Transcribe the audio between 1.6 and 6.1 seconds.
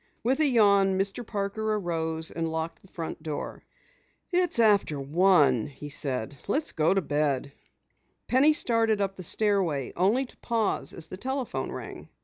arose and locked the front door. "It's after one," he